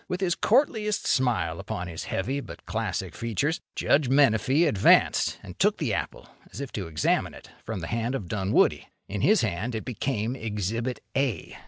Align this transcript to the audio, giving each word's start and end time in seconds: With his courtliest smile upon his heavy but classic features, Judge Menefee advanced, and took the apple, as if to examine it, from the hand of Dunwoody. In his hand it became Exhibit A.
With 0.07 0.19
his 0.19 0.33
courtliest 0.33 1.05
smile 1.05 1.59
upon 1.59 1.85
his 1.87 2.05
heavy 2.05 2.39
but 2.39 2.65
classic 2.65 3.13
features, 3.13 3.61
Judge 3.75 4.09
Menefee 4.09 4.65
advanced, 4.67 5.37
and 5.43 5.59
took 5.59 5.77
the 5.77 5.93
apple, 5.93 6.27
as 6.51 6.59
if 6.59 6.71
to 6.71 6.87
examine 6.87 7.35
it, 7.35 7.51
from 7.63 7.81
the 7.81 7.87
hand 7.93 8.15
of 8.15 8.27
Dunwoody. 8.27 8.87
In 9.07 9.21
his 9.21 9.41
hand 9.41 9.75
it 9.75 9.85
became 9.85 10.35
Exhibit 10.35 11.01
A. 11.15 11.55